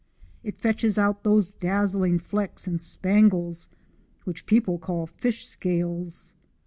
It 0.43 0.57
fetches 0.59 0.97
out 0.97 1.23
those 1.23 1.51
dazzling 1.51 2.17
flecks 2.17 2.65
and 2.65 2.81
spangles 2.81 3.67
which 4.23 4.47
people 4.47 4.79
call 4.79 5.05
fish 5.05 5.45
scales. 5.45 6.33